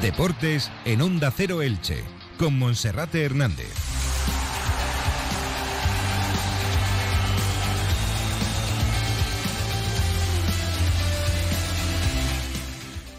[0.00, 2.02] Deportes en Onda Cero Elche,
[2.38, 3.68] con Monserrate Hernández.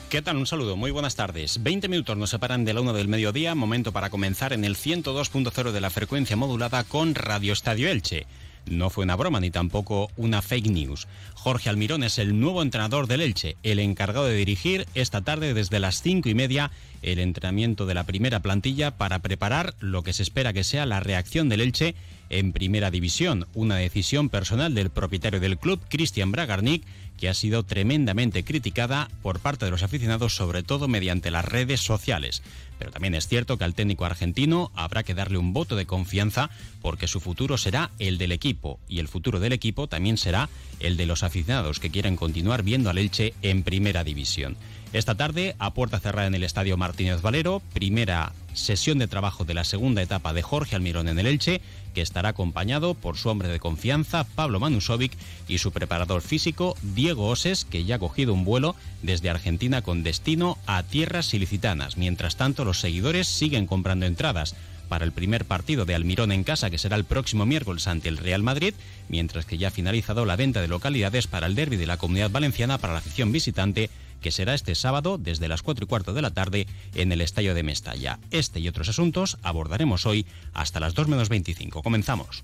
[0.09, 0.37] ¿Qué tal?
[0.37, 1.61] Un saludo, muy buenas tardes.
[1.61, 5.71] 20 minutos nos separan de la 1 del mediodía, momento para comenzar en el 102.0
[5.71, 8.25] de la frecuencia modulada con Radio Estadio Elche.
[8.65, 11.07] No fue una broma ni tampoco una fake news.
[11.33, 15.79] Jorge Almirón es el nuevo entrenador del Elche, el encargado de dirigir esta tarde desde
[15.79, 20.23] las cinco y media el entrenamiento de la primera plantilla para preparar lo que se
[20.23, 21.95] espera que sea la reacción del Elche
[22.29, 26.83] en primera división, una decisión personal del propietario del club, Cristian Bragarnik,
[27.17, 31.81] que ha sido tremendamente criticada por parte de los aficionados, sobre todo mediante las redes
[31.81, 32.41] sociales.
[32.81, 36.49] Pero también es cierto que al técnico argentino habrá que darle un voto de confianza
[36.81, 40.97] porque su futuro será el del equipo y el futuro del equipo también será el
[40.97, 44.57] de los aficionados que quieren continuar viendo al Elche en primera división.
[44.93, 49.53] Esta tarde, a puerta cerrada en el Estadio Martínez Valero, primera sesión de trabajo de
[49.53, 51.61] la segunda etapa de Jorge Almirón en el Elche,
[51.93, 55.13] que estará acompañado por su hombre de confianza, Pablo Manusovic,
[55.47, 60.03] y su preparador físico, Diego Oses, que ya ha cogido un vuelo desde Argentina con
[60.03, 61.95] destino a tierras ilicitanas.
[61.95, 64.55] Mientras tanto, los seguidores siguen comprando entradas
[64.89, 68.17] para el primer partido de Almirón en casa, que será el próximo miércoles ante el
[68.17, 68.73] Real Madrid,
[69.07, 72.29] mientras que ya ha finalizado la venta de localidades para el derby de la Comunidad
[72.29, 73.89] Valenciana para la afición visitante
[74.21, 77.53] que será este sábado desde las 4 y cuarto de la tarde en el Estadio
[77.53, 78.19] de Mestalla.
[78.31, 81.83] Este y otros asuntos abordaremos hoy hasta las 2 menos 25.
[81.83, 82.43] Comenzamos.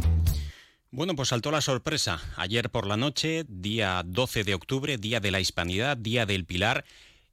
[0.93, 2.19] Bueno, pues saltó la sorpresa.
[2.35, 6.83] Ayer por la noche, día 12 de octubre, Día de la Hispanidad, Día del Pilar,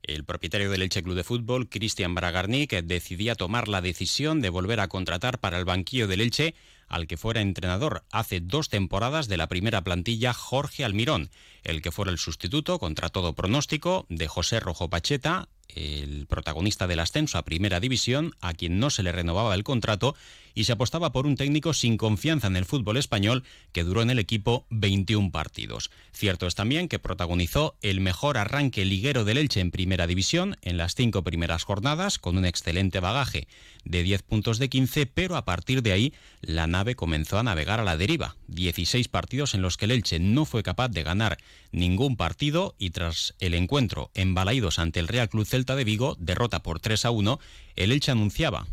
[0.05, 4.79] el propietario del Elche Club de Fútbol, Cristian Bragarnik, decidía tomar la decisión de volver
[4.79, 6.55] a contratar para el banquillo del Elche
[6.87, 11.29] al que fuera entrenador hace dos temporadas de la primera plantilla Jorge Almirón,
[11.65, 17.01] el que fuera el sustituto contra todo pronóstico de José Rojo Pacheta, el protagonista del
[17.01, 20.15] ascenso a Primera División, a quien no se le renovaba el contrato
[20.59, 24.11] y se apostaba por un técnico sin confianza en el fútbol español que duró en
[24.11, 25.89] el equipo 21 partidos.
[26.11, 30.77] Cierto es también que protagonizó el mejor arranque liguero del Elche en Primera División en
[30.77, 33.47] las cinco primeras jornadas con un excelente bagaje
[33.85, 37.79] de 10 puntos de 15, pero a partir de ahí la nave comenzó a navegar
[37.79, 38.35] a la deriva.
[38.49, 41.39] 16 partidos en los que el Elche no fue capaz de ganar
[41.71, 46.17] ningún partido y tras el encuentro en Balaídos ante el Real Club Celta de Vigo,
[46.19, 47.39] derrota por 3 a 1,
[47.77, 48.67] el Elche anunciaba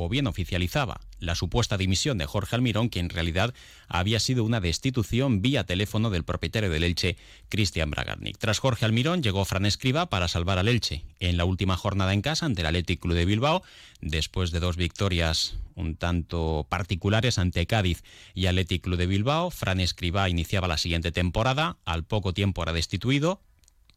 [0.00, 3.52] o bien oficializaba la supuesta dimisión de Jorge Almirón, que en realidad
[3.88, 7.16] había sido una destitución vía teléfono del propietario del Elche,
[7.48, 8.38] Cristian Bragarnik.
[8.38, 12.22] Tras Jorge Almirón llegó Fran Escriba para salvar al Elche en la última jornada en
[12.22, 13.64] casa ante el Athletic Club de Bilbao,
[14.00, 18.04] después de dos victorias un tanto particulares ante Cádiz
[18.34, 19.50] y Athletic Club de Bilbao.
[19.50, 23.40] Fran Escriba iniciaba la siguiente temporada, al poco tiempo era destituido,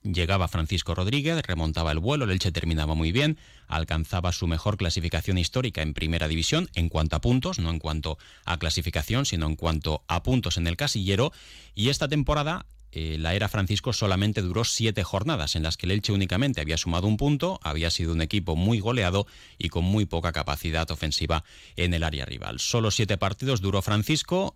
[0.04, 5.38] Llegaba Francisco Rodríguez, remontaba el vuelo, el Elche terminaba muy bien, alcanzaba su mejor clasificación
[5.38, 9.56] histórica en primera división en cuanto a puntos, no en cuanto a clasificación, sino en
[9.56, 11.32] cuanto a puntos en el casillero.
[11.76, 15.92] Y esta temporada eh, la era Francisco solamente duró siete jornadas en las que el
[15.92, 19.28] Elche únicamente había sumado un punto, había sido un equipo muy goleado
[19.60, 21.44] y con muy poca capacidad ofensiva
[21.76, 22.60] en el área rival.
[22.60, 24.56] Solo siete partidos duró Francisco.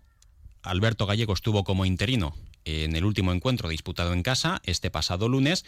[0.62, 2.34] Alberto Gallego estuvo como interino
[2.66, 5.64] en el último encuentro disputado en casa este pasado lunes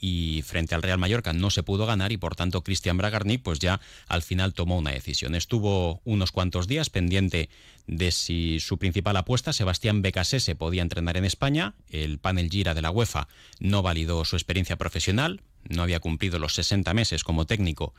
[0.00, 3.58] y frente al Real Mallorca no se pudo ganar y por tanto Cristian Bragarni pues
[3.58, 5.34] ya al final tomó una decisión.
[5.34, 7.50] Estuvo unos cuantos días pendiente
[7.86, 11.74] de si su principal apuesta, Sebastián Becasese, podía entrenar en España.
[11.90, 13.28] El panel Gira de la UEFA
[13.58, 17.94] no validó su experiencia profesional, no había cumplido los 60 meses como técnico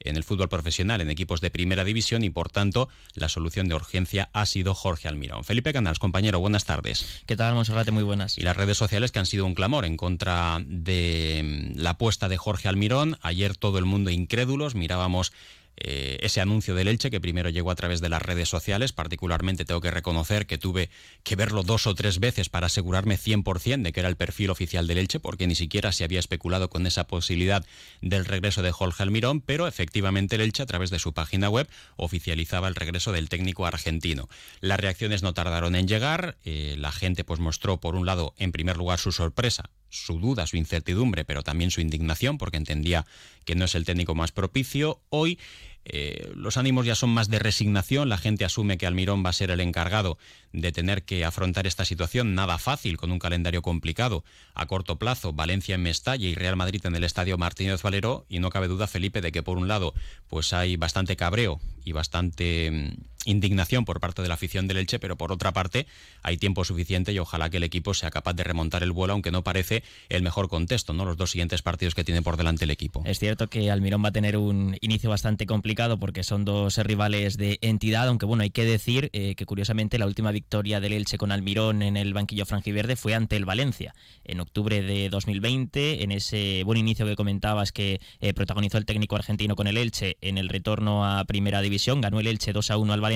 [0.00, 3.74] en el fútbol profesional en equipos de primera división y por tanto la solución de
[3.74, 5.44] urgencia ha sido Jorge Almirón.
[5.44, 7.22] Felipe Canals, compañero, buenas tardes.
[7.26, 7.90] ¿Qué tal, Monserrate?
[7.90, 8.38] Muy buenas.
[8.38, 12.36] Y las redes sociales que han sido un clamor en contra de la apuesta de
[12.36, 13.18] Jorge Almirón.
[13.22, 15.32] Ayer todo el mundo incrédulos, mirábamos
[15.76, 18.92] eh, ese anuncio del Elche que primero llegó a través de las redes sociales.
[18.92, 20.90] Particularmente tengo que reconocer que tuve
[21.22, 24.86] que verlo dos o tres veces para asegurarme 100% de que era el perfil oficial
[24.86, 27.64] del Elche, porque ni siquiera se había especulado con esa posibilidad
[28.00, 31.68] del regreso de Jorge Almirón, pero efectivamente el Elche a través de su página web
[31.96, 34.28] oficializaba el regreso del técnico argentino.
[34.60, 36.36] Las reacciones no tardaron en llegar.
[36.44, 40.46] Eh, la gente pues mostró por un lado en primer lugar su sorpresa su duda,
[40.46, 43.06] su incertidumbre, pero también su indignación, porque entendía
[43.44, 45.00] que no es el técnico más propicio.
[45.08, 45.38] Hoy
[45.86, 49.34] eh, los ánimos ya son más de resignación, la gente asume que Almirón va a
[49.34, 50.18] ser el encargado
[50.52, 54.24] de tener que afrontar esta situación, nada fácil, con un calendario complicado.
[54.54, 58.38] A corto plazo, Valencia en Mestalla y Real Madrid en el Estadio Martínez Valero, y
[58.38, 59.94] no cabe duda, Felipe, de que por un lado
[60.28, 64.98] pues hay bastante cabreo y bastante mm, indignación por parte de la afición del Elche,
[64.98, 65.86] pero por otra parte
[66.22, 69.30] hay tiempo suficiente y ojalá que el equipo sea capaz de remontar el vuelo, aunque
[69.30, 71.04] no parece el mejor contexto, ¿no?
[71.04, 73.02] Los dos siguientes partidos que tiene por delante el equipo.
[73.04, 77.36] Es cierto que Almirón va a tener un inicio bastante complicado porque son dos rivales
[77.36, 81.18] de entidad, aunque bueno, hay que decir eh, que curiosamente la última victoria del Elche
[81.18, 83.94] con Almirón en el banquillo franjiverde fue ante el Valencia
[84.24, 89.16] en octubre de 2020, en ese buen inicio que comentabas que eh, protagonizó el técnico
[89.16, 92.78] argentino con el Elche en el retorno a Primera División, ganó el Elche 2 a
[92.78, 93.13] 1 al Valencia,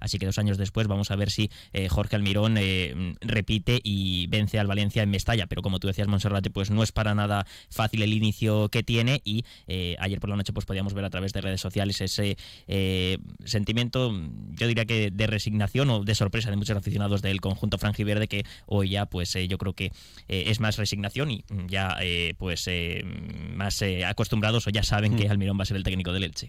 [0.00, 2.56] así que dos años después vamos a ver si eh, Jorge Almirón
[3.20, 6.92] repite y vence al Valencia en Mestalla, pero como tú decías Monserrate, pues no es
[6.92, 9.44] para nada fácil el inicio que tiene y
[9.98, 12.36] ayer por la noche pues podíamos ver a través de redes sociales ese
[12.66, 14.12] eh, sentimiento,
[14.50, 18.44] yo diría que de resignación o de sorpresa de muchos aficionados del conjunto franjiverde que
[18.66, 19.86] hoy ya, pues eh, yo creo que
[20.28, 21.96] eh, es más resignación y ya,
[22.38, 22.68] pues
[23.54, 25.30] más acostumbrados o ya saben que mm.
[25.30, 26.48] Almirón va a ser el técnico del Elche.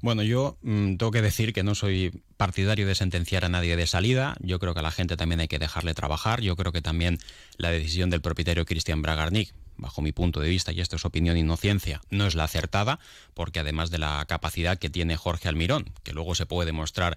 [0.00, 3.86] Bueno, yo mm, tengo que decir que no soy partidario de sentenciar a nadie de
[3.86, 4.36] salida.
[4.40, 6.40] Yo creo que a la gente también hay que dejarle trabajar.
[6.40, 7.18] Yo creo que también
[7.56, 11.36] la decisión del propietario Cristian Bragarnik bajo mi punto de vista, y esto es opinión
[11.36, 12.98] y no ciencia, no es la acertada,
[13.32, 17.16] porque además de la capacidad que tiene Jorge Almirón, que luego se puede demostrar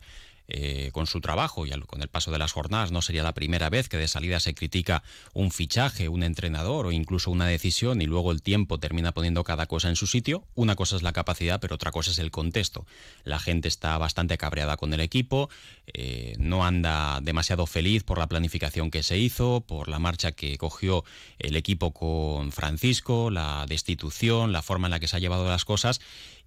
[0.53, 3.69] eh, con su trabajo y con el paso de las jornadas no sería la primera
[3.69, 5.01] vez que de salida se critica
[5.33, 9.65] un fichaje, un entrenador o incluso una decisión y luego el tiempo termina poniendo cada
[9.68, 10.44] cosa en su sitio.
[10.53, 12.86] Una cosa es la capacidad, pero otra cosa es el contexto.
[13.24, 15.50] La gente está bastante cabreada con el equipo,
[15.88, 20.57] eh, no anda demasiado feliz por la planificación que se hizo, por la marcha que
[20.57, 21.06] cogió
[21.39, 25.63] el equipo con Francisco, la destitución, la forma en la que se ha llevado las
[25.63, 26.01] cosas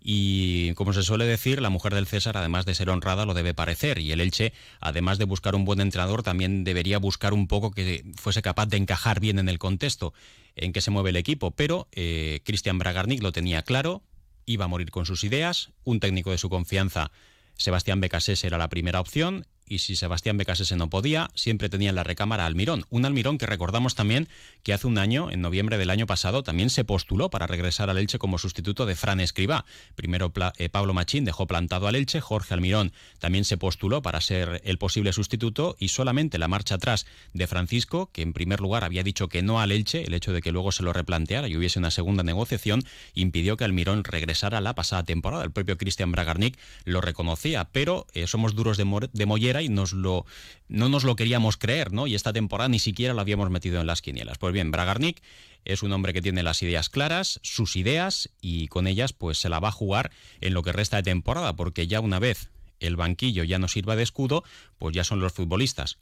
[0.06, 3.54] y como se suele decir, la mujer del César, además de ser honrada, lo debe
[3.54, 3.98] parecer.
[3.98, 8.04] Y el Elche, además de buscar un buen entrenador, también debería buscar un poco que
[8.14, 10.12] fuese capaz de encajar bien en el contexto
[10.56, 11.52] en que se mueve el equipo.
[11.52, 14.02] Pero eh, Cristian Bragarnik lo tenía claro,
[14.44, 17.10] iba a morir con sus ideas, un técnico de su confianza.
[17.56, 21.96] Sebastián Becasés era la primera opción y si Sebastián Becasese no podía, siempre tenía en
[21.96, 22.86] la recámara Almirón.
[22.90, 24.28] Un Almirón que recordamos también
[24.62, 27.98] que hace un año, en noviembre del año pasado, también se postuló para regresar al
[27.98, 29.64] Elche como sustituto de Fran Escribá.
[29.94, 34.60] Primero eh, Pablo Machín dejó plantado al Elche, Jorge Almirón también se postuló para ser
[34.64, 39.02] el posible sustituto y solamente la marcha atrás de Francisco, que en primer lugar había
[39.02, 41.78] dicho que no al Elche, el hecho de que luego se lo replanteara y hubiese
[41.78, 42.84] una segunda negociación,
[43.14, 45.44] impidió que Almirón regresara la pasada temporada.
[45.44, 49.26] El propio Cristian Bragarnik lo reconocía, pero eh, somos duros de, de
[49.62, 50.26] y nos lo,
[50.68, 52.06] no nos lo queríamos creer, ¿no?
[52.06, 54.38] Y esta temporada ni siquiera lo habíamos metido en las quinielas.
[54.38, 55.22] Pues bien, Bragarnik
[55.64, 59.48] es un hombre que tiene las ideas claras, sus ideas, y con ellas pues se
[59.48, 60.10] la va a jugar
[60.40, 63.96] en lo que resta de temporada, porque ya una vez el banquillo ya no sirva
[63.96, 64.44] de escudo,
[64.78, 65.98] pues ya son los futbolistas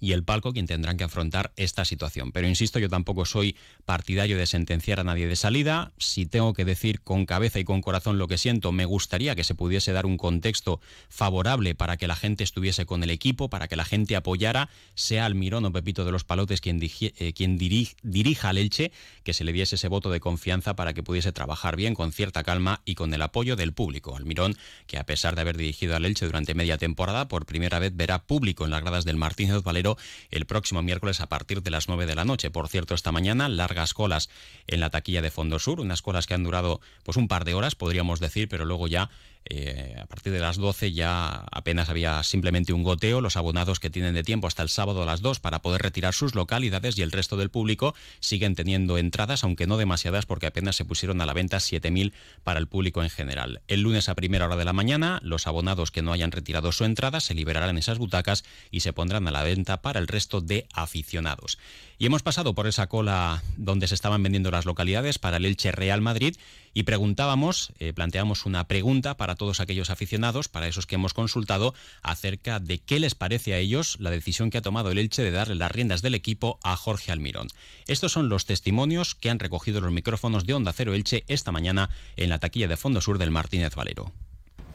[0.00, 2.32] y el palco quien tendrán que afrontar esta situación.
[2.32, 5.92] Pero insisto, yo tampoco soy partidario de sentenciar a nadie de salida.
[5.98, 9.44] Si tengo que decir con cabeza y con corazón lo que siento, me gustaría que
[9.44, 13.68] se pudiese dar un contexto favorable para que la gente estuviese con el equipo, para
[13.68, 18.48] que la gente apoyara, sea Almirón o Pepito de los Palotes quien, eh, quien dirija
[18.48, 18.92] al Elche,
[19.22, 22.42] que se le diese ese voto de confianza para que pudiese trabajar bien, con cierta
[22.42, 24.16] calma y con el apoyo del público.
[24.16, 27.94] Almirón, que a pesar de haber dirigido al Elche durante media temporada, por primera vez
[27.94, 29.89] verá público en las gradas del Martínez Valero
[30.30, 32.50] el próximo miércoles a partir de las 9 de la noche.
[32.50, 34.28] Por cierto, esta mañana largas colas
[34.66, 37.54] en la taquilla de Fondo Sur, unas colas que han durado pues un par de
[37.54, 39.10] horas, podríamos decir, pero luego ya
[39.46, 43.20] eh, a partir de las 12 ya apenas había simplemente un goteo.
[43.20, 46.14] Los abonados que tienen de tiempo hasta el sábado a las 2 para poder retirar
[46.14, 50.76] sus localidades y el resto del público siguen teniendo entradas, aunque no demasiadas porque apenas
[50.76, 52.12] se pusieron a la venta 7.000
[52.44, 53.62] para el público en general.
[53.66, 56.84] El lunes a primera hora de la mañana, los abonados que no hayan retirado su
[56.84, 60.66] entrada se liberarán esas butacas y se pondrán a la venta para el resto de
[60.72, 61.58] aficionados.
[61.98, 65.70] Y hemos pasado por esa cola donde se estaban vendiendo las localidades para el Elche
[65.70, 66.36] Real Madrid
[66.72, 71.74] y preguntábamos, eh, planteamos una pregunta para todos aquellos aficionados, para esos que hemos consultado,
[72.02, 75.30] acerca de qué les parece a ellos la decisión que ha tomado el Elche de
[75.30, 77.48] darle las riendas del equipo a Jorge Almirón.
[77.86, 81.90] Estos son los testimonios que han recogido los micrófonos de Onda Cero Elche esta mañana
[82.16, 84.12] en la taquilla de Fondo Sur del Martínez Valero.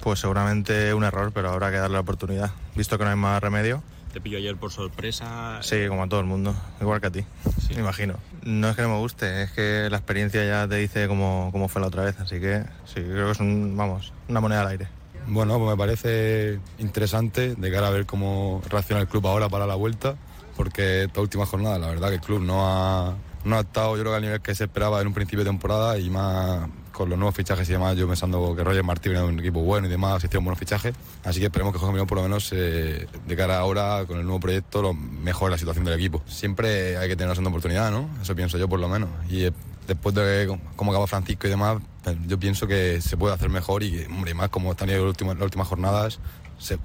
[0.01, 3.41] Pues seguramente un error, pero habrá que darle la oportunidad, visto que no hay más
[3.41, 3.81] remedio
[4.15, 5.59] ¿Te pilló ayer por sorpresa?
[5.61, 7.25] Sí, como a todo el mundo, igual que a ti,
[7.71, 8.15] me imagino.
[8.43, 11.67] No es que no me guste, es que la experiencia ya te dice cómo, cómo
[11.67, 14.69] fue la otra vez, así que sí, creo que es un, vamos, una moneda al
[14.69, 14.87] aire.
[15.27, 19.67] Bueno, pues me parece interesante de cara a ver cómo reacciona el club ahora para
[19.67, 20.15] la vuelta,
[20.55, 24.03] porque esta última jornada la verdad que el club no ha, no ha estado yo
[24.03, 27.09] creo que al nivel que se esperaba en un principio de temporada y más con
[27.09, 29.89] los nuevos fichajes y demás, yo pensando que Roger Martí viene un equipo bueno y
[29.89, 33.35] demás, hicieron buenos fichajes, así que esperemos que Jorge Mirón por lo menos eh, de
[33.35, 36.23] cara ahora con el nuevo proyecto lo mejore la situación del equipo.
[36.25, 38.09] Siempre hay que tener una segunda oportunidad, ¿no?
[38.21, 39.09] Eso pienso yo por lo menos.
[39.29, 39.51] Y eh,
[39.87, 43.83] después de cómo acaba Francisco y demás, pues, yo pienso que se puede hacer mejor
[43.83, 46.19] y, hombre, más como están las últimas jornadas,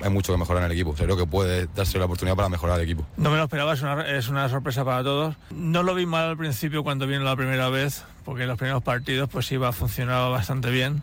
[0.02, 0.94] hay mucho que mejorar en el equipo.
[0.94, 3.06] creo que puede darse la oportunidad para mejorar el equipo.
[3.16, 5.36] No me lo esperaba, es una, es una sorpresa para todos.
[5.50, 8.82] No lo vi mal al principio cuando vino la primera vez, porque en los primeros
[8.82, 11.02] partidos pues iba, funcionaba bastante bien.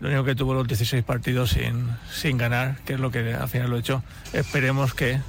[0.00, 3.48] Lo único que tuvo los 16 partidos sin, sin ganar, que es lo que al
[3.48, 4.02] final lo he hecho.
[4.32, 5.20] Esperemos que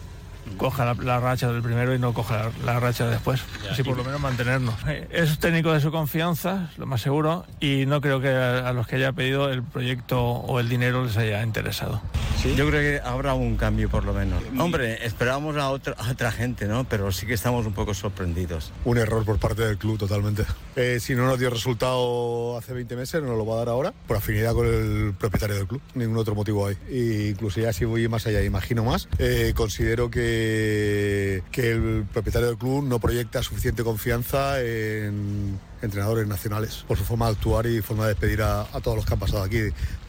[0.58, 3.44] coja la, racha del primero y no coja la, racha después.
[3.70, 4.76] Así por lo menos mantenernos.
[4.88, 8.88] Eh, es técnico de su confianza, lo más seguro, y no creo que a, los
[8.88, 12.02] que haya pedido el proyecto o el dinero les haya interesado.
[12.44, 14.44] Yo creo que habrá un cambio por lo menos.
[14.58, 16.84] Hombre, esperábamos a otra, otra gente, ¿no?
[16.86, 18.72] Pero sí que estamos un poco sorprendidos.
[18.86, 20.44] Un error por parte del club totalmente.
[20.76, 23.70] Eh, si no nos dio resultado hace 20 meses, no nos lo va a dar
[23.70, 25.82] ahora, por afinidad con el propietario del club.
[25.94, 26.78] Ningún otro motivo hay.
[27.32, 32.58] Incluso ya si voy más allá, imagino más, eh, considero que que, el propietario del
[32.58, 38.04] club no proyecta suficiente confianza en entrenadores nacionales por su forma de actuar y forma
[38.04, 39.60] de despedir a, todos los que han pasado aquí,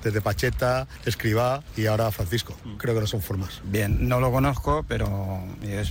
[0.03, 2.55] desde Pacheta, Escribá y ahora Francisco.
[2.79, 3.61] Creo que no son formas.
[3.65, 5.41] Bien, no lo conozco, pero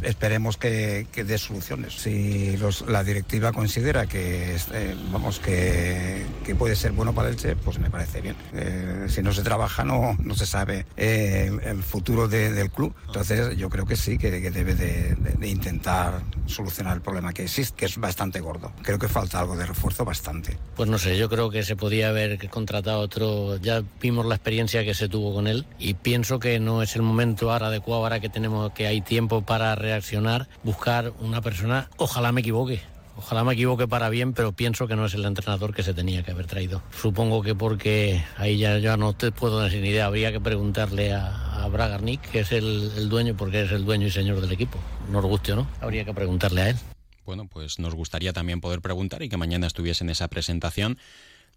[0.04, 1.94] esperemos que, dé soluciones.
[1.96, 2.58] Si
[2.88, 6.26] la directiva considera que, eh, vamos, que,
[6.58, 8.36] puede ser bueno para el Che, pues me parece bien.
[8.54, 12.94] Eh, si no se trabaja, no, no se sabe eh, el, futuro del club.
[13.08, 17.78] Entonces, yo creo que sí, que, debe de, de intentar solucionar el problema que existe,
[17.78, 18.72] que es bastante gordo.
[18.84, 20.58] Creo que falta algo de refuerzo bastante.
[20.76, 24.84] Pues no sé, yo creo que se podía haber contratado otro, ya vimos la experiencia
[24.84, 28.20] que se tuvo con él y pienso que no es el momento ahora adecuado, ahora
[28.20, 32.82] que tenemos que hay tiempo para reaccionar, buscar una persona, ojalá me equivoque,
[33.18, 36.24] Ojalá me equivoque para bien, pero pienso que no es el entrenador que se tenía
[36.24, 36.82] que haber traído.
[36.92, 40.06] Supongo que porque ahí ya, ya no te puedo dar sin idea.
[40.08, 44.42] Habría que preguntarle a, Bragarnik, que es el, dueño, porque es el dueño y señor
[44.42, 44.80] del equipo.
[45.12, 46.76] Nos guste o no, habría que preguntarle a él.
[47.26, 50.98] Bueno, pues nos gustaría también poder preguntar y que mañana estuviese en esa presentación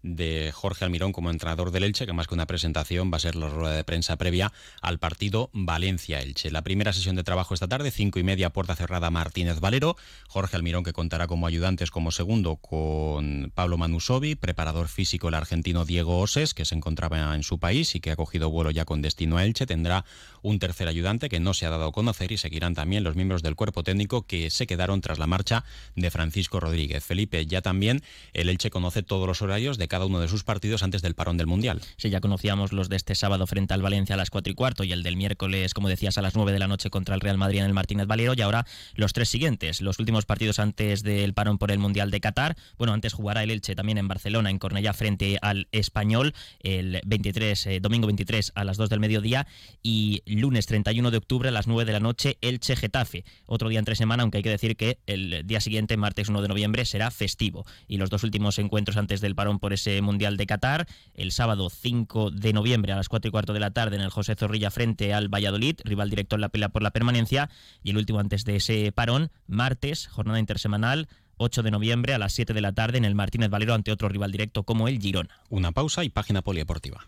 [0.05, 3.35] de Jorge Almirón como entrenador del Elche, que más que una presentación va a ser
[3.35, 6.51] la rueda de prensa previa al partido Valencia-Elche.
[6.51, 9.97] La primera sesión de trabajo esta tarde, cinco y media, puerta cerrada Martínez Valero.
[10.27, 15.85] Jorge Almirón que contará como ayudantes como segundo con Pablo Manusovi, preparador físico el argentino
[15.85, 19.01] Diego Oses, que se encontraba en su país y que ha cogido vuelo ya con
[19.01, 19.65] destino a Elche.
[19.65, 20.05] Tendrá
[20.43, 23.41] un tercer ayudante que no se ha dado a conocer y seguirán también los miembros
[23.41, 27.03] del cuerpo técnico que se quedaron tras la marcha de Francisco Rodríguez.
[27.03, 30.83] Felipe, ya también el Elche conoce todos los horarios de cada uno de sus partidos
[30.83, 31.79] antes del parón del Mundial.
[31.95, 34.83] Sí, ya conocíamos los de este sábado frente al Valencia a las 4 y cuarto
[34.83, 37.37] y el del miércoles, como decías, a las 9 de la noche contra el Real
[37.37, 41.33] Madrid en el Martínez Valero y ahora los tres siguientes, los últimos partidos antes del
[41.33, 42.57] parón por el Mundial de Qatar.
[42.77, 47.67] Bueno, antes jugará el Elche también en Barcelona, en Cornellá, frente al Español, el 23,
[47.67, 49.47] eh, domingo 23 a las 2 del mediodía
[49.81, 53.23] y lunes 31 de octubre a las 9 de la noche Elche Getafe.
[53.45, 56.49] Otro día entre semana, aunque hay que decir que el día siguiente, martes 1 de
[56.49, 57.65] noviembre, será festivo.
[57.87, 60.87] Y los dos últimos encuentros antes del parón por ese Mundial de Qatar.
[61.13, 64.09] El sábado 5 de noviembre a las 4 y cuarto de la tarde en el
[64.09, 67.49] José Zorrilla frente al Valladolid, rival directo en la pelea por la permanencia.
[67.83, 71.07] Y el último antes de ese parón, martes, jornada intersemanal.
[71.37, 74.09] 8 de noviembre a las 7 de la tarde en el Martínez Valero ante otro
[74.09, 75.41] rival directo como el Girona.
[75.49, 77.07] Una pausa y página polideportiva.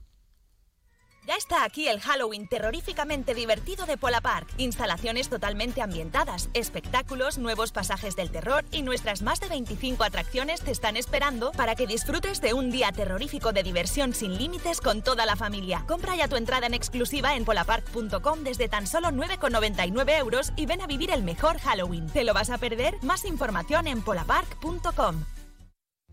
[1.28, 4.48] Ya está aquí el Halloween terroríficamente divertido de Pola Park.
[4.56, 10.72] Instalaciones totalmente ambientadas, espectáculos, nuevos pasajes del terror y nuestras más de 25 atracciones te
[10.72, 15.26] están esperando para que disfrutes de un día terrorífico de diversión sin límites con toda
[15.26, 15.84] la familia.
[15.86, 20.80] Compra ya tu entrada en exclusiva en polapark.com desde tan solo 9,99 euros y ven
[20.80, 22.08] a vivir el mejor Halloween.
[22.08, 22.96] ¿Te lo vas a perder?
[23.04, 25.26] Más información en polapark.com.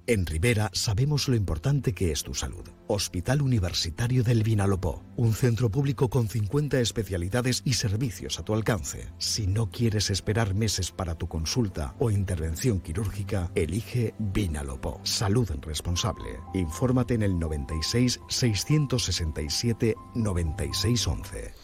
[0.07, 2.69] En Rivera sabemos lo importante que es tu salud.
[2.89, 9.09] Hospital Universitario del Vinalopó, un centro público con 50 especialidades y servicios a tu alcance.
[9.17, 15.01] Si no quieres esperar meses para tu consulta o intervención quirúrgica, elige Vinalopó.
[15.05, 16.39] Salud responsable.
[16.53, 21.55] Infórmate en el 96 667 9611.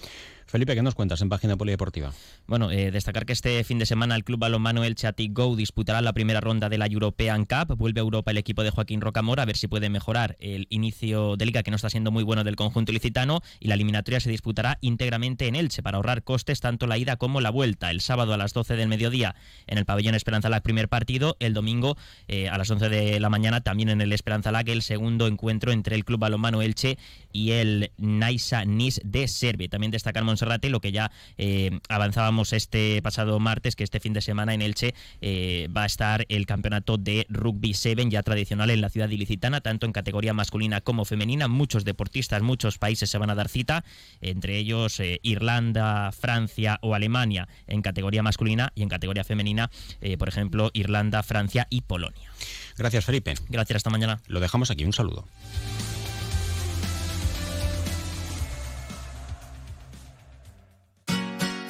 [0.51, 2.13] Felipe, ¿qué nos cuentas en página polideportiva?
[2.49, 6.01] Bueno, eh, destacar que este fin de semana el club balonmano El Chatic Go disputará
[6.01, 7.77] la primera ronda de la European Cup.
[7.77, 11.37] Vuelve a Europa el equipo de Joaquín Rocamora a ver si puede mejorar el inicio
[11.37, 14.29] de liga que no está siendo muy bueno del conjunto ilicitano y la eliminatoria se
[14.29, 17.93] disputará íntegramente en Elche para ahorrar costes tanto la ida como la vuelta.
[17.93, 19.37] El sábado a las 12 del mediodía
[19.69, 23.31] en el pabellón Esperanza Lag primer partido, el domingo eh, a las 11 de la
[23.31, 26.99] mañana también en el Esperanza Lag el segundo encuentro entre el club balonmano Elche
[27.33, 29.69] y el Naisa Nis de Serbia.
[29.69, 34.23] También destacar Monserrate, lo que ya eh, avanzábamos este pasado martes, que este fin de
[34.23, 38.81] semana en Elche eh, va a estar el campeonato de Rugby 7 ya tradicional en
[38.81, 41.47] la ciudad ilicitana, tanto en categoría masculina como femenina.
[41.49, 43.85] Muchos deportistas, muchos países se van a dar cita,
[44.23, 49.71] entre ellos Irlanda, Francia o Alemania en categoría masculina y en categoría femenina,
[50.19, 52.31] por ejemplo, Irlanda, Francia y Polonia.
[52.79, 53.35] Gracias, Felipe.
[53.49, 54.21] Gracias, hasta mañana.
[54.27, 54.85] Lo dejamos aquí.
[54.85, 55.27] Un saludo.